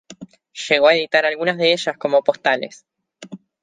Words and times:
Llegó 0.67 0.87
a 0.87 0.95
editar 0.95 1.27
algunas 1.27 1.57
de 1.59 1.73
ellas 1.73 1.95
como 1.95 2.23
postales. 2.23 2.87